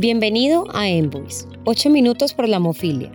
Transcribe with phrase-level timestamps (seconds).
[0.00, 3.10] Bienvenido a Envoice, 8 minutos por la hemofilia.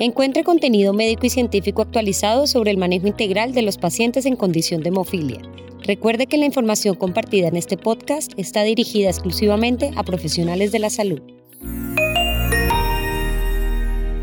[0.00, 4.82] Encuentre contenido médico y científico actualizado sobre el manejo integral de los pacientes en condición
[4.82, 5.40] de hemofilia.
[5.84, 10.90] Recuerde que la información compartida en este podcast está dirigida exclusivamente a profesionales de la
[10.90, 11.22] salud.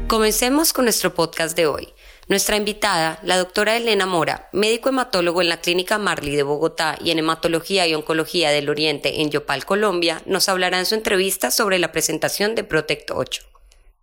[0.09, 1.92] Comencemos con nuestro podcast de hoy.
[2.29, 7.11] Nuestra invitada, la doctora Elena Mora, médico hematólogo en la Clínica Marley de Bogotá y
[7.11, 11.79] en Hematología y Oncología del Oriente en Yopal, Colombia, nos hablará en su entrevista sobre
[11.79, 13.43] la presentación de Protect 8.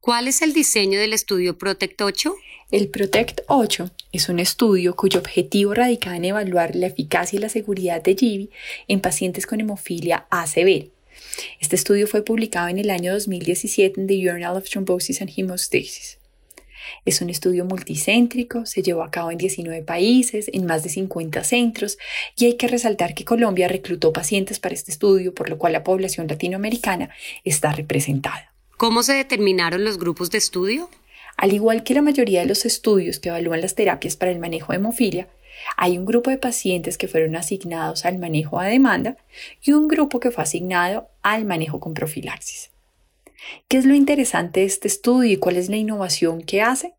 [0.01, 2.35] ¿Cuál es el diseño del estudio Protect 8?
[2.71, 7.49] El Protect 8 es un estudio cuyo objetivo radica en evaluar la eficacia y la
[7.49, 8.51] seguridad de GIVI
[8.89, 10.91] en pacientes con hemofilia ACV.
[11.59, 16.20] Este estudio fue publicado en el año 2017 en The Journal of Thrombosis and Hemostasis.
[17.05, 21.45] Es un estudio multicéntrico, se llevó a cabo en 19 países, en más de 50
[21.45, 21.99] centros,
[22.37, 25.85] y hay que resaltar que Colombia reclutó pacientes para este estudio, por lo cual la
[25.85, 27.11] población latinoamericana
[27.45, 28.53] está representada.
[28.77, 30.89] ¿Cómo se determinaron los grupos de estudio?
[31.37, 34.73] Al igual que la mayoría de los estudios que evalúan las terapias para el manejo
[34.73, 35.29] de hemofilia,
[35.77, 39.17] hay un grupo de pacientes que fueron asignados al manejo a demanda
[39.63, 42.71] y un grupo que fue asignado al manejo con profilaxis.
[43.69, 46.95] ¿Qué es lo interesante de este estudio y cuál es la innovación que hace?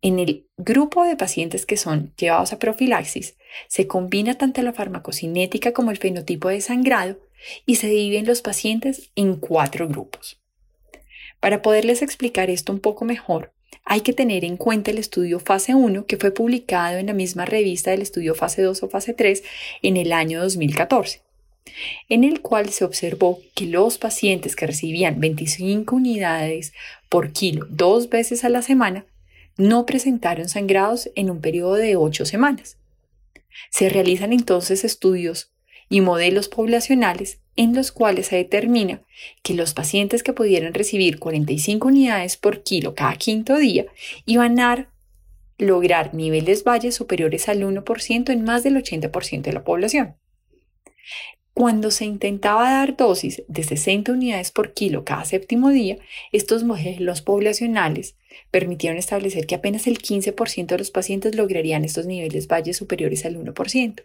[0.00, 5.72] En el grupo de pacientes que son llevados a profilaxis, se combina tanto la farmacocinética
[5.72, 7.18] como el fenotipo de sangrado
[7.66, 10.40] y se dividen los pacientes en cuatro grupos.
[11.40, 13.52] Para poderles explicar esto un poco mejor,
[13.84, 17.44] hay que tener en cuenta el estudio fase 1 que fue publicado en la misma
[17.44, 19.42] revista del estudio fase 2 o fase 3
[19.82, 21.22] en el año 2014,
[22.08, 26.72] en el cual se observó que los pacientes que recibían 25 unidades
[27.08, 29.06] por kilo dos veces a la semana
[29.56, 32.78] no presentaron sangrados en un periodo de 8 semanas.
[33.70, 35.52] Se realizan entonces estudios
[35.88, 39.02] y modelos poblacionales en los cuales se determina
[39.42, 43.86] que los pacientes que pudieran recibir 45 unidades por kilo cada quinto día
[44.26, 44.92] iban a
[45.58, 50.14] lograr niveles valles superiores al 1% en más del 80% de la población.
[51.58, 55.98] Cuando se intentaba dar dosis de 60 unidades por kilo cada séptimo día,
[56.30, 58.14] estos modelos poblacionales
[58.52, 63.36] permitieron establecer que apenas el 15% de los pacientes lograrían estos niveles valles superiores al
[63.44, 64.04] 1%.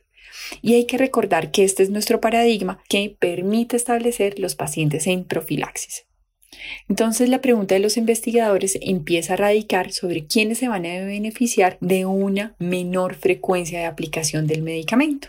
[0.64, 5.24] Y hay que recordar que este es nuestro paradigma que permite establecer los pacientes en
[5.24, 6.08] profilaxis.
[6.90, 11.78] Entonces la pregunta de los investigadores empieza a radicar sobre quiénes se van a beneficiar
[11.82, 15.28] de una menor frecuencia de aplicación del medicamento.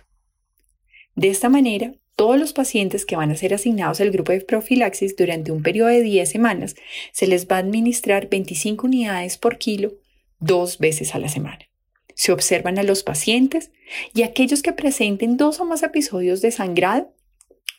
[1.16, 5.16] De esta manera, todos los pacientes que van a ser asignados al grupo de profilaxis
[5.16, 6.76] durante un periodo de 10 semanas
[7.12, 9.94] se les va a administrar 25 unidades por kilo
[10.38, 11.68] dos veces a la semana.
[12.14, 13.72] Se observan a los pacientes
[14.14, 17.12] y aquellos que presenten dos o más episodios de sangrado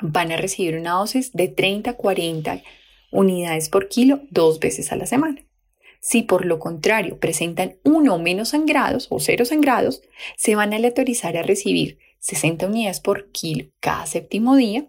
[0.02, 2.62] van a recibir una dosis de 30 a 40
[3.12, 5.46] unidades por kilo dos veces a la semana.
[6.02, 10.04] Si por lo contrario presentan uno o menos sangrados o cero sangrados,
[10.38, 14.88] se van a aleatorizar a recibir 60 unidades por kilo cada séptimo día,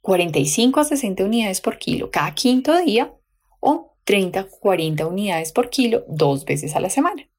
[0.00, 3.14] 45 a 60 unidades por kilo cada quinto día
[3.60, 7.30] o 30 a 40 unidades por kilo dos veces a la semana.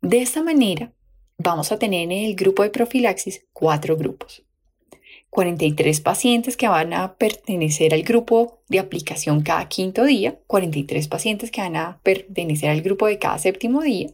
[0.00, 0.94] De esta manera,
[1.36, 4.46] vamos a tener en el grupo de profilaxis cuatro grupos.
[5.30, 11.50] 43 pacientes que van a pertenecer al grupo de aplicación cada quinto día, 43 pacientes
[11.52, 14.08] que van a pertenecer al grupo de cada séptimo día,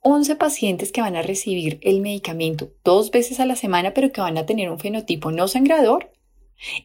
[0.00, 4.20] 11 pacientes que van a recibir el medicamento dos veces a la semana pero que
[4.20, 6.12] van a tener un fenotipo no sangrador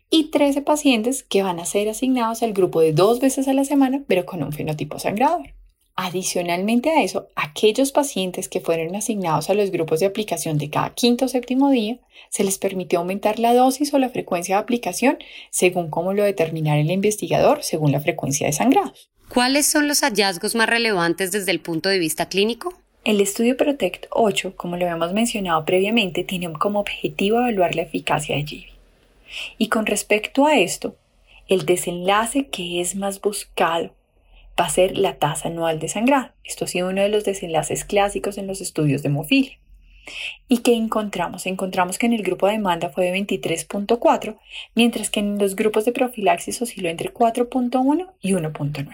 [0.09, 3.65] y 13 pacientes que van a ser asignados al grupo de dos veces a la
[3.65, 5.53] semana pero con un fenotipo sangrador.
[5.97, 10.93] Adicionalmente a eso, aquellos pacientes que fueron asignados a los grupos de aplicación de cada
[10.93, 15.17] quinto o séptimo día, se les permitió aumentar la dosis o la frecuencia de aplicación
[15.51, 19.09] según cómo lo determinara el investigador, según la frecuencia de sangrados.
[19.29, 22.73] ¿Cuáles son los hallazgos más relevantes desde el punto de vista clínico?
[23.05, 28.35] El estudio Protect 8, como lo habíamos mencionado previamente, tiene como objetivo evaluar la eficacia
[28.35, 28.73] de GIVI.
[29.57, 30.97] Y con respecto a esto,
[31.47, 33.91] el desenlace que es más buscado
[34.59, 36.31] va a ser la tasa anual de sangrado.
[36.43, 39.59] Esto ha sido uno de los desenlaces clásicos en los estudios de hemofilia.
[40.47, 41.47] ¿Y qué encontramos?
[41.47, 44.37] Encontramos que en el grupo de demanda fue de 23.4,
[44.75, 48.89] mientras que en los grupos de profilaxis osciló entre 4.1 y 1.9.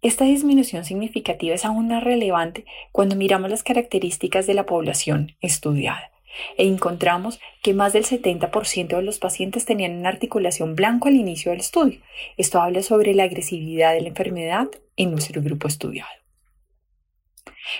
[0.00, 6.13] Esta disminución significativa es aún más relevante cuando miramos las características de la población estudiada
[6.56, 11.50] e encontramos que más del 70% de los pacientes tenían una articulación blanca al inicio
[11.50, 12.00] del estudio.
[12.36, 16.10] Esto habla sobre la agresividad de la enfermedad en nuestro grupo estudiado.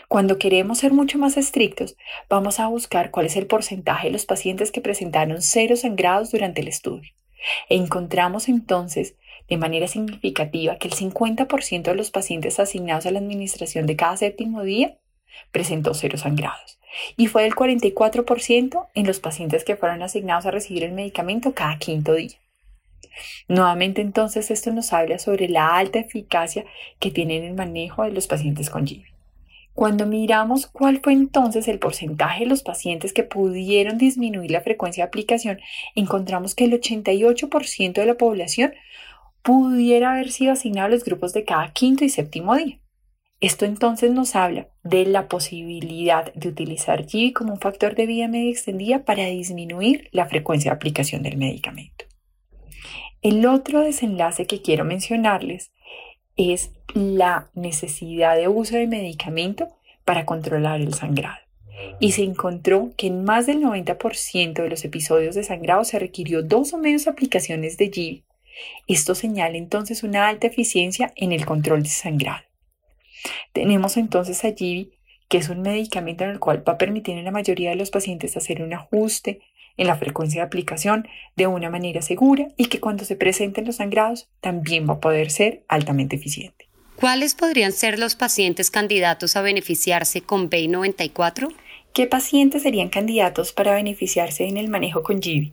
[0.09, 1.97] Cuando queremos ser mucho más estrictos,
[2.29, 6.61] vamos a buscar cuál es el porcentaje de los pacientes que presentaron cero sangrados durante
[6.63, 7.13] el estudio.
[7.69, 9.17] encontramos entonces
[9.49, 14.17] de manera significativa que el 50% de los pacientes asignados a la administración de cada
[14.17, 14.99] séptimo día
[15.51, 16.79] presentó cero sangrados
[17.17, 21.79] y fue del 44% en los pacientes que fueron asignados a recibir el medicamento cada
[21.79, 22.39] quinto día.
[23.49, 26.65] Nuevamente entonces esto nos habla sobre la alta eficacia
[26.99, 29.15] que tiene en el manejo de los pacientes con GIVI.
[29.73, 35.03] Cuando miramos cuál fue entonces el porcentaje de los pacientes que pudieron disminuir la frecuencia
[35.05, 35.61] de aplicación,
[35.97, 38.73] encontramos que el 88% de la población
[39.43, 42.79] pudiera haber sido asignado a los grupos de cada quinto y séptimo día.
[43.41, 48.29] Esto entonces nos habla de la posibilidad de utilizar GIVI como un factor de vida
[48.29, 52.05] media extendida para disminuir la frecuencia de aplicación del medicamento.
[53.23, 55.73] El otro desenlace que quiero mencionarles
[56.37, 59.71] es la necesidad de uso de medicamento
[60.05, 61.39] para controlar el sangrado.
[61.99, 66.43] Y se encontró que en más del 90% de los episodios de sangrado se requirió
[66.43, 68.25] dos o menos aplicaciones de GIVI.
[68.87, 72.45] Esto señala entonces una alta eficiencia en el control de sangrado.
[73.55, 74.91] Tenemos entonces a GIVI,
[75.29, 77.91] que es un medicamento en el cual va a permitir en la mayoría de los
[77.91, 79.41] pacientes hacer un ajuste
[79.77, 81.07] en la frecuencia de aplicación
[81.37, 85.31] de una manera segura y que cuando se presenten los sangrados también va a poder
[85.31, 86.69] ser altamente eficiente.
[86.97, 91.55] ¿Cuáles podrían ser los pacientes candidatos a beneficiarse con BEI94?
[91.93, 95.53] ¿Qué pacientes serían candidatos para beneficiarse en el manejo con GIVI?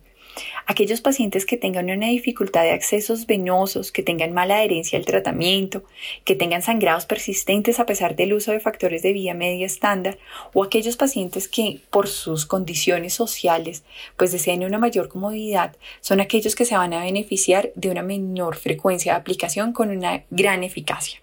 [0.66, 5.84] Aquellos pacientes que tengan una dificultad de accesos venosos, que tengan mala adherencia al tratamiento,
[6.24, 10.18] que tengan sangrados persistentes a pesar del uso de factores de vida media estándar,
[10.54, 13.84] o aquellos pacientes que por sus condiciones sociales
[14.18, 18.56] pues deseen una mayor comodidad, son aquellos que se van a beneficiar de una menor
[18.56, 21.22] frecuencia de aplicación con una gran eficacia.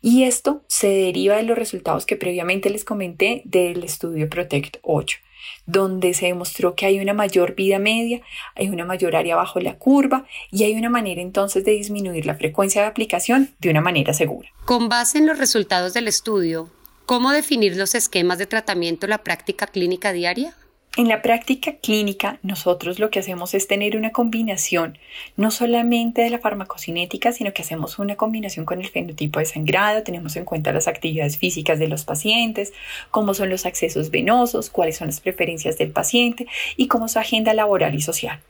[0.00, 5.18] Y esto se deriva de los resultados que previamente les comenté del estudio Protect 8
[5.66, 8.20] donde se demostró que hay una mayor vida media,
[8.54, 12.34] hay una mayor área bajo la curva y hay una manera entonces de disminuir la
[12.34, 14.48] frecuencia de aplicación de una manera segura.
[14.64, 16.70] Con base en los resultados del estudio,
[17.06, 20.54] ¿cómo definir los esquemas de tratamiento en la práctica clínica diaria?
[20.98, 24.98] En la práctica clínica, nosotros lo que hacemos es tener una combinación,
[25.38, 30.02] no solamente de la farmacocinética, sino que hacemos una combinación con el fenotipo de sangrado,
[30.02, 32.74] tenemos en cuenta las actividades físicas de los pacientes,
[33.10, 36.46] cómo son los accesos venosos, cuáles son las preferencias del paciente
[36.76, 38.40] y cómo su agenda laboral y social.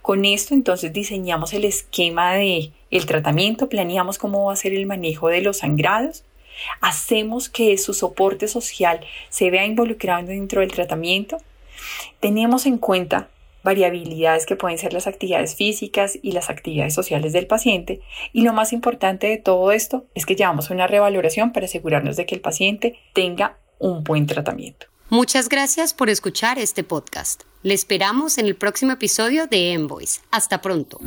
[0.00, 4.86] Con esto entonces diseñamos el esquema de el tratamiento, planeamos cómo va a ser el
[4.86, 6.24] manejo de los sangrados,
[6.80, 11.42] hacemos que su soporte social se vea involucrado dentro del tratamiento,
[12.20, 13.28] tenemos en cuenta
[13.62, 18.00] variabilidades que pueden ser las actividades físicas y las actividades sociales del paciente
[18.32, 22.26] y lo más importante de todo esto es que llevamos una revaloración para asegurarnos de
[22.26, 24.86] que el paciente tenga un buen tratamiento.
[25.08, 27.42] Muchas gracias por escuchar este podcast.
[27.62, 30.20] Le esperamos en el próximo episodio de Envoice.
[30.30, 31.00] Hasta pronto.